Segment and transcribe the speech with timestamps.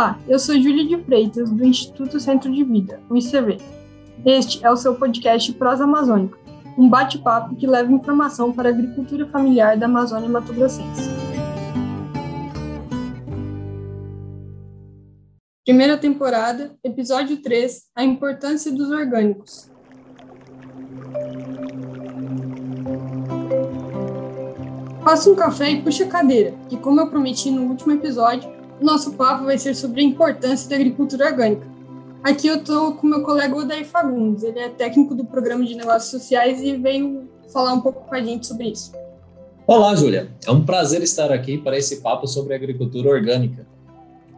[0.00, 3.58] Olá, eu sou Júlia de Freitas, do Instituto Centro de Vida, o ICV.
[4.24, 6.38] Este é o seu podcast Prosa Amazônica,
[6.78, 11.02] um bate-papo que leva informação para a agricultura familiar da Amazônia Mato Grossense.
[15.66, 19.70] Primeira temporada, episódio 3, a importância dos orgânicos.
[25.04, 29.12] Faça um café e puxe a cadeira, que como eu prometi no último episódio, nosso
[29.12, 31.66] papo vai ser sobre a importância da agricultura orgânica.
[32.22, 36.10] Aqui eu estou com meu colega Odair Fagundes, ele é técnico do Programa de Negócios
[36.10, 38.92] Sociais e veio falar um pouco com a gente sobre isso.
[39.66, 40.30] Olá, Júlia.
[40.46, 43.66] É um prazer estar aqui para esse papo sobre agricultura orgânica.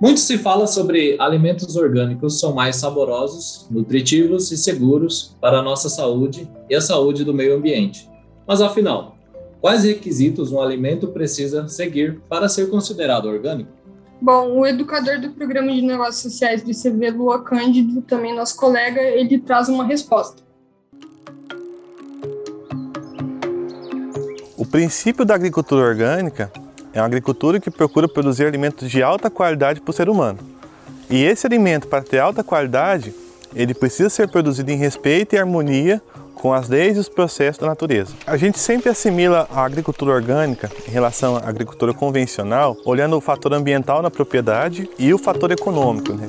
[0.01, 5.89] Muito se fala sobre alimentos orgânicos são mais saborosos, nutritivos e seguros para a nossa
[5.89, 8.09] saúde e a saúde do meio ambiente.
[8.47, 9.17] Mas afinal,
[9.63, 13.71] Quais requisitos um alimento precisa seguir para ser considerado orgânico?
[14.23, 19.01] Bom, o educador do Programa de Negócios Sociais do ICV, Lua Cândido, também nosso colega,
[19.01, 20.41] ele traz uma resposta.
[24.57, 26.53] O princípio da agricultura orgânica
[26.93, 30.39] é uma agricultura que procura produzir alimentos de alta qualidade para o ser humano.
[31.11, 33.13] E esse alimento, para ter alta qualidade,
[33.53, 36.01] ele precisa ser produzido em respeito e harmonia
[36.43, 38.13] com as leis e os processos da natureza.
[38.27, 43.55] A gente sempre assimila a agricultura orgânica em relação à agricultura convencional, olhando o fator
[43.55, 46.13] ambiental na propriedade e o fator econômico.
[46.13, 46.27] Né?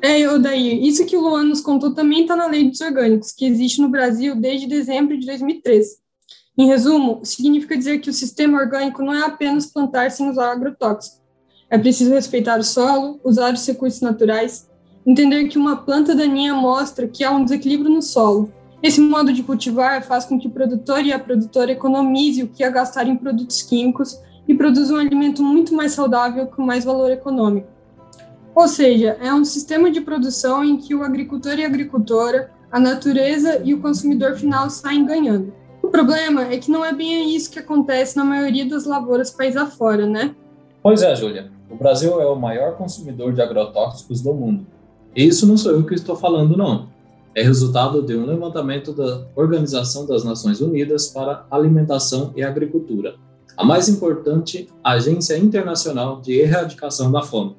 [0.00, 3.44] É, daí, isso que o Luan nos contou também está na Lei dos Orgânicos, que
[3.44, 5.98] existe no Brasil desde dezembro de 2013.
[6.56, 11.20] Em resumo, significa dizer que o sistema orgânico não é apenas plantar sem usar agrotóxicos.
[11.68, 14.67] É preciso respeitar o solo, usar os recursos naturais,
[15.08, 18.52] entender que uma planta daninha mostra que há um desequilíbrio no solo.
[18.82, 22.62] Esse modo de cultivar faz com que o produtor e a produtora economize o que
[22.62, 27.10] ia gastar em produtos químicos e produza um alimento muito mais saudável com mais valor
[27.10, 27.66] econômico.
[28.54, 32.78] Ou seja, é um sistema de produção em que o agricultor e a agricultora, a
[32.78, 35.54] natureza e o consumidor final saem ganhando.
[35.82, 39.56] O problema é que não é bem isso que acontece na maioria das lavouras país
[39.56, 40.34] afora, né?
[40.82, 41.50] Pois é, Júlia.
[41.70, 44.66] O Brasil é o maior consumidor de agrotóxicos do mundo
[45.14, 46.88] isso não sou eu que estou falando, não.
[47.34, 53.16] É resultado de um levantamento da Organização das Nações Unidas para Alimentação e Agricultura,
[53.56, 57.56] a mais importante agência internacional de erradicação da fome.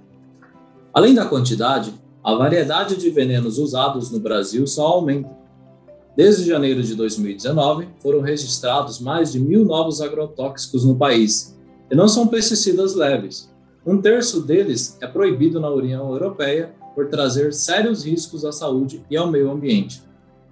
[0.93, 1.93] Além da quantidade,
[2.23, 5.29] a variedade de venenos usados no Brasil só aumenta.
[6.15, 11.57] Desde janeiro de 2019, foram registrados mais de mil novos agrotóxicos no país,
[11.89, 13.49] e não são pesticidas leves.
[13.85, 19.15] Um terço deles é proibido na União Europeia por trazer sérios riscos à saúde e
[19.15, 20.03] ao meio ambiente.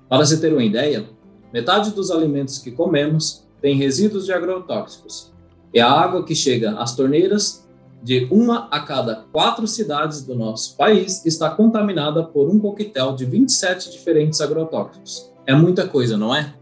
[0.07, 1.05] Para se ter uma ideia,
[1.51, 5.33] metade dos alimentos que comemos tem resíduos de agrotóxicos.
[5.73, 7.67] E a água que chega às torneiras
[8.01, 13.25] de uma a cada quatro cidades do nosso país está contaminada por um coquetel de
[13.25, 15.29] 27 diferentes agrotóxicos.
[15.45, 16.53] É muita coisa, não é?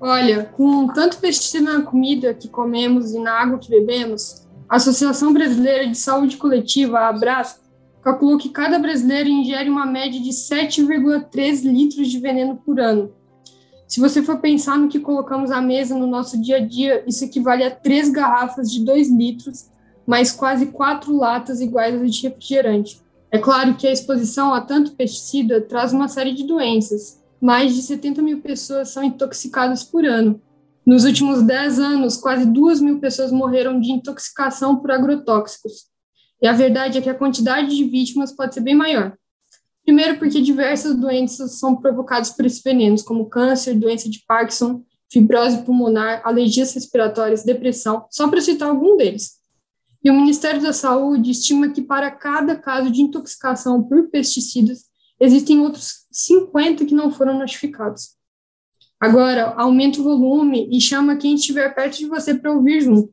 [0.00, 5.32] Olha, com tanto pesticida na comida que comemos e na água que bebemos, a Associação
[5.32, 7.58] Brasileira de Saúde Coletiva, a Abras,
[8.08, 13.12] calculou que cada brasileiro ingere uma média de 7,3 litros de veneno por ano.
[13.86, 17.24] Se você for pensar no que colocamos à mesa no nosso dia a dia, isso
[17.24, 19.66] equivale a três garrafas de 2 litros,
[20.06, 22.98] mais quase quatro latas iguais de refrigerante.
[23.30, 27.22] É claro que a exposição a tanto pesticida traz uma série de doenças.
[27.38, 30.40] Mais de 70 mil pessoas são intoxicadas por ano.
[30.84, 35.88] Nos últimos 10 anos, quase 2 mil pessoas morreram de intoxicação por agrotóxicos.
[36.40, 39.16] E a verdade é que a quantidade de vítimas pode ser bem maior.
[39.84, 45.62] Primeiro, porque diversas doenças são provocadas por esses venenos, como câncer, doença de Parkinson, fibrose
[45.62, 49.38] pulmonar, alergias respiratórias, depressão, só para citar algum deles.
[50.04, 54.84] E o Ministério da Saúde estima que para cada caso de intoxicação por pesticidas,
[55.18, 58.16] existem outros 50 que não foram notificados.
[59.00, 63.12] Agora, aumenta o volume e chama quem estiver perto de você para ouvir junto.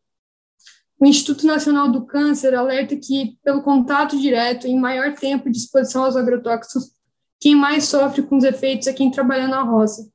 [1.00, 6.06] O Instituto Nacional do Câncer alerta que, pelo contato direto e maior tempo de exposição
[6.06, 6.92] aos agrotóxicos,
[7.40, 10.10] quem mais sofre com os efeitos é quem trabalha na roça.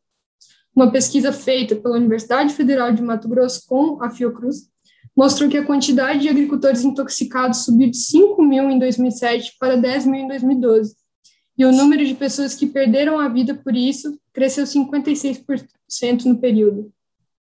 [0.75, 4.71] Uma pesquisa feita pela Universidade Federal de Mato Grosso com a Fiocruz
[5.15, 10.07] mostrou que a quantidade de agricultores intoxicados subiu de 5 mil em 2007 para 10
[10.07, 10.95] mil em 2012,
[11.59, 16.91] e o número de pessoas que perderam a vida por isso cresceu 56% no período.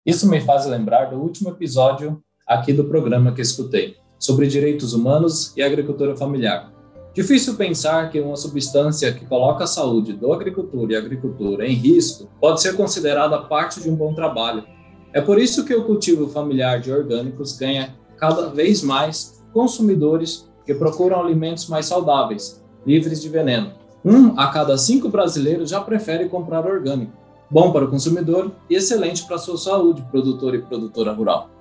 [0.05, 5.53] Isso me faz lembrar do último episódio aqui do programa que escutei, sobre direitos humanos
[5.57, 6.73] e agricultura familiar.
[7.13, 12.29] Difícil pensar que uma substância que coloca a saúde do agricultor e agricultura em risco
[12.41, 14.65] pode ser considerada parte de um bom trabalho.
[15.13, 20.75] É por isso que o cultivo familiar de orgânicos ganha cada vez mais consumidores que
[20.75, 23.73] procuram alimentos mais saudáveis, livres de veneno.
[24.05, 27.13] Um a cada cinco brasileiros já prefere comprar orgânico.
[27.51, 31.56] Bom para o consumidor e excelente para a sua saúde, produtor e produtora rural.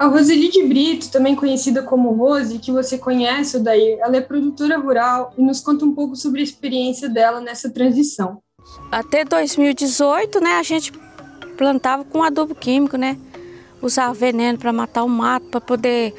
[0.00, 4.78] A Roseli de Brito, também conhecida como Rose, que você conhece, daí, ela é produtora
[4.78, 8.42] rural e nos conta um pouco sobre a experiência dela nessa transição.
[8.90, 10.90] Até 2018, né, a gente
[11.58, 13.18] plantava com adubo químico, né?
[13.82, 16.14] Usava veneno para matar o mato, para poder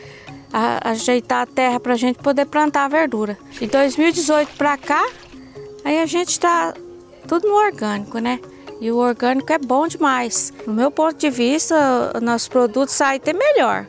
[0.53, 3.35] a, ajeitar a terra para a gente poder plantar a verdura.
[3.59, 5.03] De 2018 para cá,
[5.83, 6.71] aí a gente está
[7.27, 8.39] tudo no orgânico, né?
[8.81, 10.51] E o orgânico é bom demais.
[10.65, 13.87] No meu ponto de vista, nossos produtos saem até melhor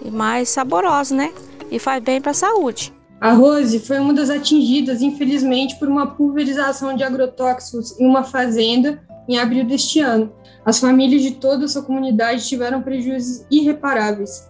[0.00, 1.32] e mais saborosos, né?
[1.72, 2.94] E faz bem para a saúde.
[3.20, 9.02] A Rose foi uma das atingidas, infelizmente, por uma pulverização de agrotóxicos em uma fazenda
[9.28, 10.32] em abril deste ano.
[10.64, 14.48] As famílias de toda a sua comunidade tiveram prejuízos irreparáveis.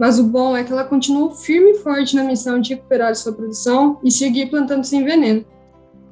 [0.00, 3.32] Mas o bom é que ela continuou firme e forte na missão de recuperar sua
[3.32, 5.44] produção e seguir plantando sem veneno.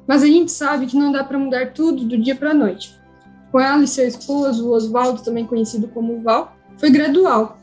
[0.09, 2.99] Mas a gente sabe que não dá para mudar tudo do dia para a noite.
[3.51, 7.59] Com ela e seu esposo, o Oswaldo, também conhecido como Val, foi gradual.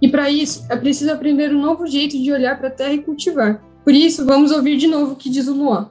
[0.00, 3.02] E para isso, é preciso aprender um novo jeito de olhar para a terra e
[3.02, 3.62] cultivar.
[3.84, 5.90] Por isso, vamos ouvir de novo o que diz o Luan.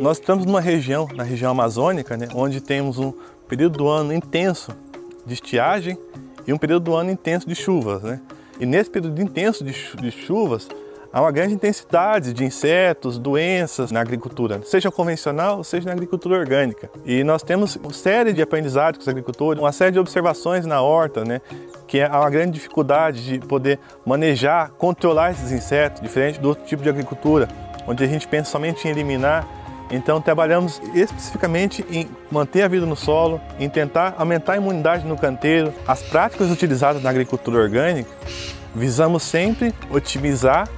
[0.00, 3.12] Nós estamos numa região, na região amazônica, né, onde temos um
[3.46, 4.74] período do ano intenso
[5.26, 5.98] de estiagem
[6.46, 8.02] e um período do ano intenso de chuvas.
[8.02, 8.18] Né?
[8.58, 10.68] E nesse período intenso de, de chuvas,
[11.12, 16.90] há uma grande intensidade de insetos, doenças na agricultura, seja convencional, seja na agricultura orgânica.
[17.04, 20.82] E nós temos uma série de aprendizados com os agricultores, uma série de observações na
[20.82, 21.40] horta, né,
[21.86, 26.82] que há uma grande dificuldade de poder manejar, controlar esses insetos, diferente do outro tipo
[26.82, 27.48] de agricultura,
[27.86, 32.96] onde a gente pensa somente em eliminar então trabalhamos especificamente em manter a vida no
[32.96, 35.72] solo, em tentar aumentar a imunidade no canteiro.
[35.86, 38.10] As práticas utilizadas na agricultura orgânica
[38.74, 40.68] visamos sempre otimizar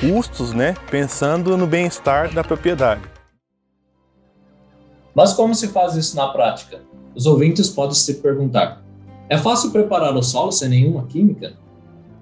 [0.00, 3.02] custos, né, pensando no bem-estar da propriedade.
[5.14, 6.80] Mas como se faz isso na prática?
[7.14, 8.82] Os ouvintes podem se perguntar:
[9.28, 11.54] é fácil preparar o solo sem nenhuma química?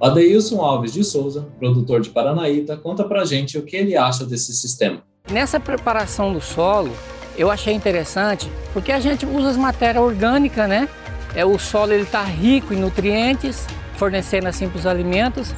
[0.00, 4.54] Adeilson Alves de Souza, produtor de Paranaíta, conta pra gente o que ele acha desse
[4.54, 5.02] sistema.
[5.28, 6.92] Nessa preparação do solo,
[7.36, 10.88] eu achei interessante porque a gente usa as matérias orgânicas, né?
[11.34, 15.54] É, o solo está rico em nutrientes, fornecendo assim para os alimentos.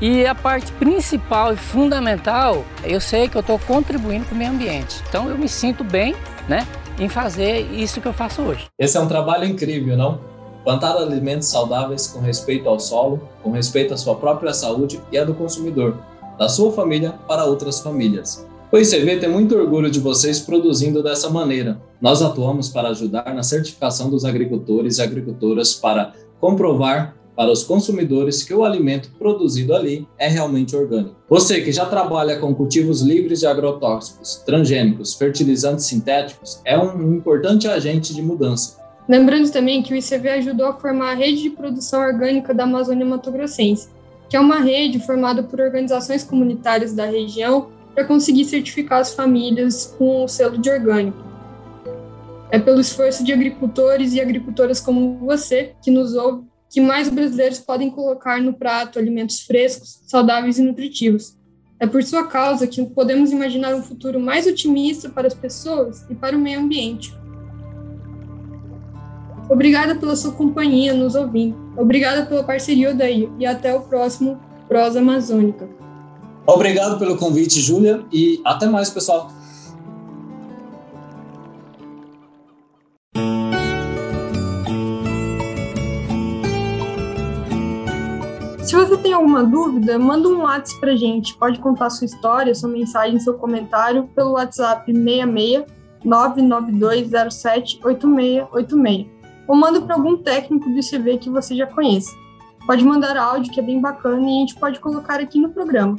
[0.00, 4.50] E a parte principal e fundamental, eu sei que eu estou contribuindo com o meio
[4.50, 5.02] ambiente.
[5.08, 6.14] Então eu me sinto bem,
[6.48, 6.66] né,
[6.98, 8.66] em fazer isso que eu faço hoje.
[8.78, 10.20] Esse é um trabalho incrível, não?
[10.64, 15.24] Plantar alimentos saudáveis com respeito ao solo, com respeito à sua própria saúde e à
[15.24, 15.98] do consumidor,
[16.38, 18.46] da sua família para outras famílias.
[18.72, 21.82] O ICV tem muito orgulho de vocês produzindo dessa maneira.
[22.00, 28.44] Nós atuamos para ajudar na certificação dos agricultores e agricultoras para comprovar para os consumidores
[28.44, 31.16] que o alimento produzido ali é realmente orgânico.
[31.28, 37.66] Você que já trabalha com cultivos livres de agrotóxicos, transgênicos, fertilizantes sintéticos, é um importante
[37.66, 38.78] agente de mudança.
[39.08, 43.04] Lembrando também que o ICV ajudou a formar a rede de produção orgânica da Amazônia
[43.04, 43.88] Mato Grossense,
[44.28, 49.94] que é uma rede formada por organizações comunitárias da região para conseguir certificar as famílias
[49.98, 51.18] com o selo de orgânico.
[52.50, 57.58] É pelo esforço de agricultores e agricultoras como você, que nos ouve, que mais brasileiros
[57.58, 61.36] podem colocar no prato alimentos frescos, saudáveis e nutritivos.
[61.78, 66.14] É por sua causa que podemos imaginar um futuro mais otimista para as pessoas e
[66.14, 67.12] para o meio ambiente.
[69.48, 71.56] Obrigada pela sua companhia nos ouvindo.
[71.76, 75.68] Obrigada pela parceria, Odair, e até o próximo Prosa Amazônica.
[76.52, 79.30] Obrigado pelo convite, Júlia, e até mais, pessoal.
[88.64, 91.36] Se você tem alguma dúvida, manda um WhatsApp pra gente.
[91.36, 95.64] Pode contar sua história, sua mensagem, seu comentário pelo WhatsApp 66
[96.04, 99.06] 99207 8686.
[99.46, 102.10] Ou manda para algum técnico do ICV que você já conheça.
[102.66, 105.96] Pode mandar áudio, que é bem bacana, e a gente pode colocar aqui no programa.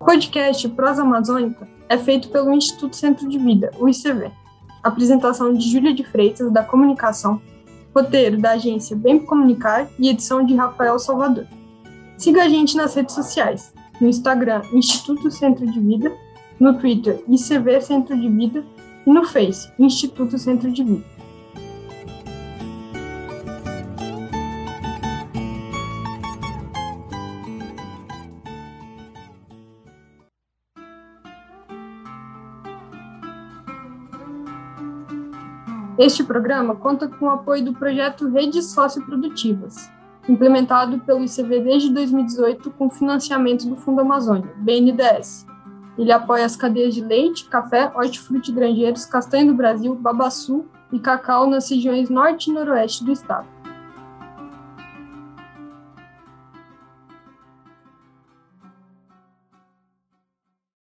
[0.00, 4.30] O podcast Prosa Amazônica é feito pelo Instituto Centro de Vida, o ICV.
[4.80, 7.42] Apresentação de Júlia de Freitas, da Comunicação,
[7.92, 11.46] roteiro da agência Bem Comunicar e edição de Rafael Salvador.
[12.16, 16.12] Siga a gente nas redes sociais, no Instagram Instituto Centro de Vida,
[16.60, 18.64] no Twitter ICV Centro de Vida
[19.04, 21.17] e no Face Instituto Centro de Vida.
[35.98, 39.90] Este programa conta com o apoio do projeto Redes Socioprodutivas,
[40.28, 45.44] implementado pelo ICV desde 2018 com financiamento do Fundo Amazônia, BNDES.
[45.98, 51.50] Ele apoia as cadeias de leite, café, hortifruti grangeiros, castanha do Brasil, babaçu e cacau
[51.50, 53.48] nas regiões norte e noroeste do estado.